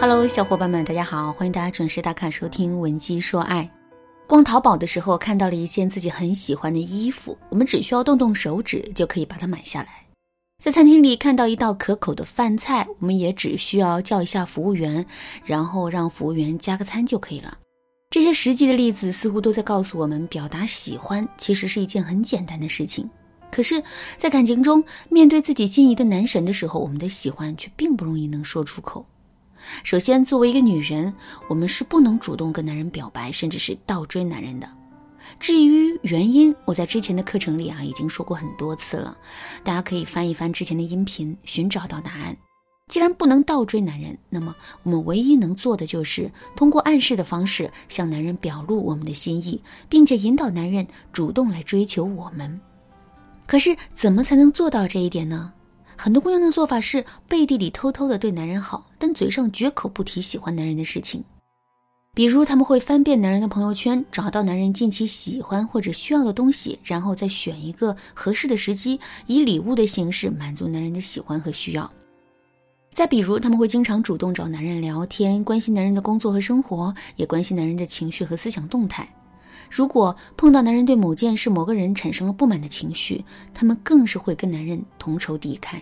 [0.00, 3.62] Hello，小伙伴们，大家好，欢迎大家准时打卡收听《文姬说爱》。
[4.26, 9.88] 逛淘宝的时候看到了一件自己很喜欢的衣服，我们只需要动动手指就可以把它买下来。
[10.62, 15.04] 在餐厅里看到一道可口的饭菜，我们也只需要叫一下服务员，
[15.44, 17.56] 然后让服务员加个餐就可以了。
[18.10, 23.08] 这些实际的例子似乎都在告诉我们，表达喜欢其实是一件很简单的事情。
[23.50, 23.82] 可是，
[24.16, 29.04] 在感情中，面对自己心仪的男神的时候，我们的喜欢却并不容易能说出口。
[29.82, 31.12] 首先，作为一个女人，
[31.48, 34.68] 我们是不能主动跟男人表白，甚至是倒追男人的。
[35.40, 39.16] 至于原因，我在之前的课程里啊已经说过很多次了，
[39.64, 42.36] 大家可以翻一翻之前的音频，寻找到答案。
[42.88, 49.58] 既然不能倒追男人，那么我们唯一能做的就是通过暗示的方式向男人表露我们的心意，
[49.88, 52.60] 并且引导男人主动来追求我们。
[53.46, 55.52] 可是，怎么才能做到这一点呢？
[55.96, 61.22] 很多姑娘的做法是背地里偷偷的对男人好，但嘴上绝口不提喜欢男人的事情。
[62.14, 71.90] 比如，他们会翻遍男人的朋友圈，找到男人近期喜欢或者需要的东西，然后再选一个合适的时机，以礼物的形式满足男人的喜欢和需要。
[72.92, 79.08] 再比如，他们会经常主动找男人聊天，关心男人的工作和生活，也关心男人的情绪和思想动态。
[79.70, 85.80] 如果碰到男人对某件事、某个人产生了不满的情绪，他们更是会跟男人同仇敌忾。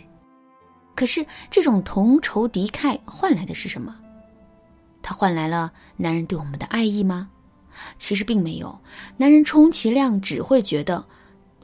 [1.00, 3.96] 可是，这种同仇敌忾换来的是什么？
[5.00, 7.30] 他换来了男人对我们的爱意吗？
[7.96, 8.78] 其实并没有。
[9.16, 11.02] 男人充其量只会觉得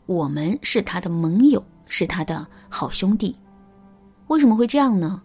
[0.07, 3.37] 我们是他的盟友，是他的好兄弟。
[4.29, 5.21] 为什么会这样呢？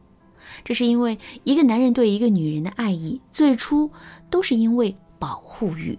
[0.66, 3.90] 这是因为一个男人对一个女人的爱意，最初
[4.30, 5.98] 都是因为保护欲。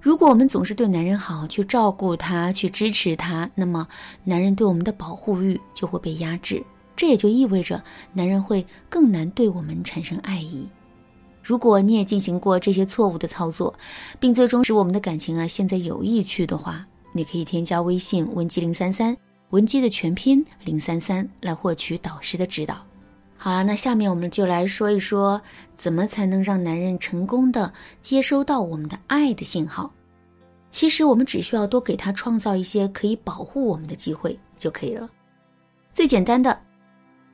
[0.00, 3.86] 如果我们总是对男人好，去照顾他，去支持他，那么
[4.24, 6.60] 男人对我们的保护欲就会被压制。
[6.96, 10.66] 这也就意味着，男人会更难对我们产生爱意。
[11.42, 13.72] 如果你也进行过这些错误的操作，
[14.18, 19.16] 并最终使我们的感情啊陷在有意区的话，你可以添加微信文姬零三三，
[19.50, 22.84] 文姬的全拼零三三，来获取导师的指导。
[23.36, 25.40] 好了，那下面我们就来说一说，
[25.76, 29.92] 怎么才能让男人成功的接收到我们的爱的信号。
[30.70, 35.08] 其实我们只需要多给他创造一些可以保护我们的机会就可以了。
[35.92, 36.65] 最简单的。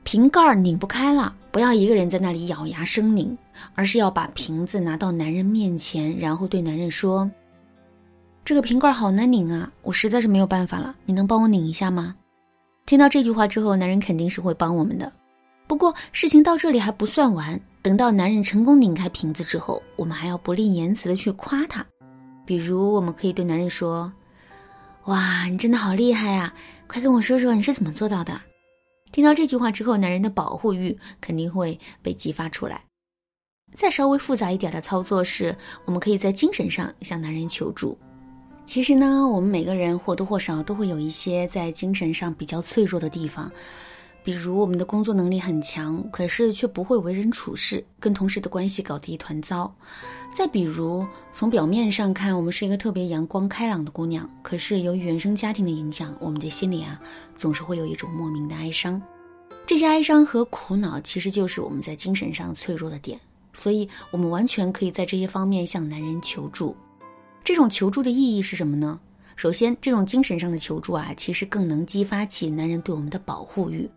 [0.03, 3.35] 瓶盖拧不开了，不要一个人在那里咬牙生拧，
[3.73, 7.29] 而是要把瓶子拿到男人面前，然后对男人说
[8.43, 12.15] ：“这个瓶盖好难拧啊，我实在是没有办法了，你能帮我拧一下吗？”
[12.85, 15.11] 听到这句话之后，男人肯定是会帮我们的。
[15.67, 21.83] 不过事情到这里还不算完，等到男人成功拧开瓶子之后，我们还要不吝言辞的去夸他，
[22.45, 24.11] 比如我们可以对男人说
[25.05, 26.53] ：“哇，你真的好厉害啊！
[26.87, 28.39] 快跟我说说你是怎么做到的。”
[29.13, 32.83] 听到这句话之后，男人的保护欲肯定会被激发出来。
[33.75, 37.95] 再稍微复杂一点的操作是，我们可以在精神上向男人求助。
[38.65, 43.51] 其实呢，我们每个人或多或少都会有一些在精神上比较脆弱的地方，
[44.23, 49.73] 比如我们的工作能力很强，可是却不会为人处事，跟同事的关系搞得一团糟。
[50.33, 56.99] 再比如，从表面上看，我们是一个特别阳光开朗的姑娘，可是由于原生家庭的影响，我们的心里啊，
[57.35, 58.99] 总是会有一种莫名的哀伤。
[59.67, 63.19] 这些哀伤和苦恼，其实就是我们在精神上脆弱的点，
[63.51, 66.75] 所以我们完全可以在这些方面向男人求助。
[67.43, 68.97] 这种求助的意义是什么呢？
[69.35, 73.89] 首先，这种精神上的求助啊，其实更能激发起男人对我们的保护欲。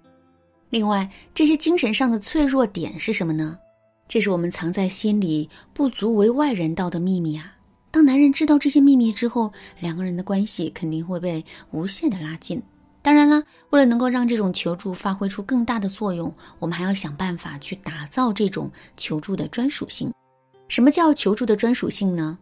[0.68, 3.58] 另外，这些精神上的脆弱点是什么呢？
[4.08, 7.52] 这是我们藏在心里不足为外人道的秘密啊！
[7.90, 12.62] 当男人知道这些秘密之后，两个人的关系肯定会被无限的拉近。
[13.02, 20.12] 当然啦，为了能够让这种求助发挥出更大的作用，我们还要想办法去打造这种求助的专属性。
[20.68, 22.36] 什么叫求助的专属性呢？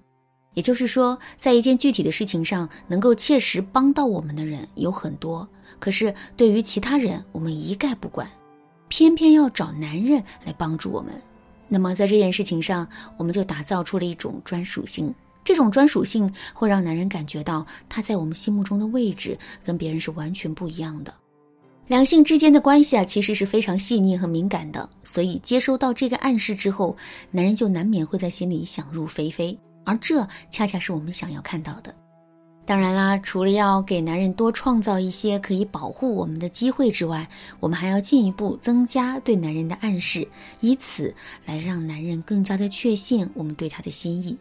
[0.54, 5.46] 也就是说，在一件具体的事情上，能够切实帮到我们的人有很多，
[5.78, 8.28] 可是对于其他人，我们一概不管，
[8.88, 11.12] 偏偏要找男人来帮助我们。
[11.68, 15.12] 那么在这件事情上，我们就打造出了一种专属性。
[15.42, 21.12] 这种专属性会让男人感觉到他在我们心目中的位置跟别人是完全不一样的。
[21.86, 26.96] 两性之间的关系啊，其实是非常细腻和敏感的，所以接收到这个暗示之后，
[27.30, 31.94] 男人就难免会在心里想入非非，而这恰恰是我们想要看到的。
[32.66, 37.28] 当然啦，除了要给男人多创造一些可以保护我们的机会之外，
[37.60, 40.26] 我们还要进一步增加对男人的暗示，
[40.60, 41.14] 以此
[41.44, 44.34] 来让男人更加的确信我们对他的心意。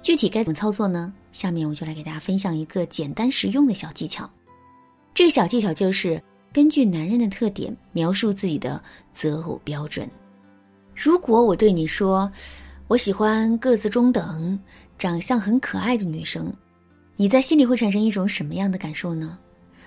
[0.00, 1.12] 具体该怎么操作呢？
[1.32, 4.30] 下面我就来给大家分享一个简单实用的小技巧。
[5.12, 6.22] 这个小技巧就是
[6.52, 8.80] 根据男人的特点描述自己的
[9.12, 10.08] 择偶标准。
[10.94, 12.30] 如果我对你说，
[12.90, 14.58] 我喜欢个子中等、
[14.98, 16.52] 长相很可爱的女生，
[17.14, 19.38] 你在心里会产生一种什么样的感受呢？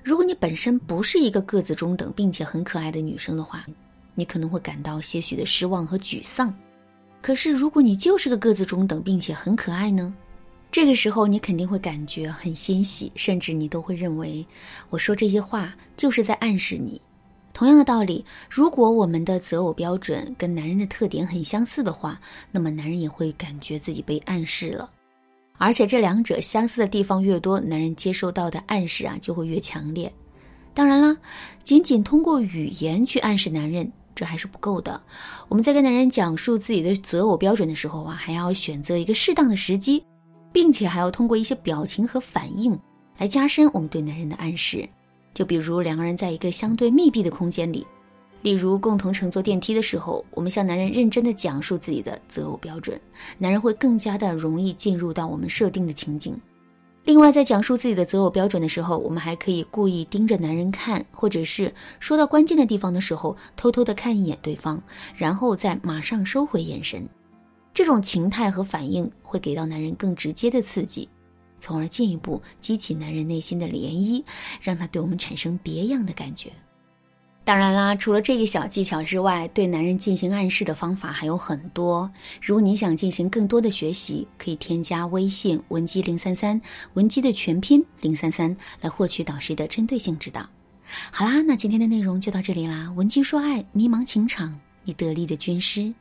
[0.02, 3.66] 如果你本身不是一个个子中等并且很可爱的女生的话，
[4.16, 6.56] 你可能会感到些许的失望和沮丧。
[7.22, 10.16] 可是，如果你就是个个子中等并且很可爱呢？
[10.72, 14.48] 这个时候，你肯定会感觉很欣喜，甚至你都会认为
[14.90, 17.02] 我说这些话就是在暗示你。
[17.54, 22.20] 同样的道理，如果我们的择偶标准跟男人的特点很相似的话，
[22.52, 24.90] 那么男人也会感觉自己被暗示了。
[25.58, 30.12] 而且这两者相似的地方越多，男人接收到的暗示啊就会越强烈。
[30.74, 31.16] 当然了，
[31.64, 33.90] 仅仅通过语言去暗示男人。
[34.16, 35.02] 这还是不够的。
[35.50, 40.04] 我们在跟男人讲述自己的择偶标准的时候啊，还要选择一个适当的时机，
[40.52, 42.80] 并且还要通过一些表情和反应
[43.18, 44.88] 来加深我们对男人的暗示。
[45.34, 47.86] 就比如两个人在一个相对密闭的空间里，
[48.42, 53.00] 例如共同乘坐电梯的时候，我们向男人认真的讲述自己的择偶标准，
[53.38, 56.40] 男人会更加的容易进入到我们设定的情景。
[57.06, 64.82] 另外，在讲述自己的择偶标准的时候，我们还可以故意盯着男人看，或者是说到关键的地方的时候，偷偷的看一眼对方，
[65.16, 67.06] 然后再马上收回眼神。
[67.74, 71.10] 这种情态和反应会给到男人更直接的刺激，
[71.64, 74.22] 从而进一步激起男人内心的涟漪，
[74.62, 76.52] 让他对我们产生别样的感觉。
[77.46, 82.12] 当然啦，除了这个小技巧之外，对男人进行暗示的方法还有很多。
[82.42, 86.62] 如果你想进行更多的学习，可以添加微信文姬零三三，
[86.96, 90.46] 文姬的全拼零三三，来获取导师的针对性指导。
[91.12, 92.92] 好啦，那今天的内容就到这里啦。
[92.92, 95.94] 文姬说爱，迷茫情场，你得力的军师。